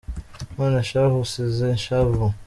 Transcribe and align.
None 0.57 0.77
shahu 0.89 1.17
usize 1.25 1.67
ishavu 1.77 2.25